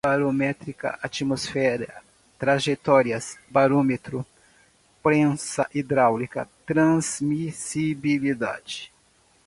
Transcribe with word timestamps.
barométrica, 0.03 0.97
atmosfera, 1.03 2.01
trajetórias, 2.39 3.37
barômetro, 3.51 4.25
prensa 5.03 5.69
hidráulica, 5.75 6.49
transmissibilidade 6.65 8.91